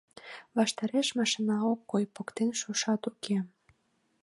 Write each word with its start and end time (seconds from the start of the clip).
Ваштареш 0.57 1.07
машина 1.19 1.55
ок 1.71 1.79
кой, 1.91 2.03
поктен 2.15 2.49
шушат 2.59 3.01
уке. 3.09 3.37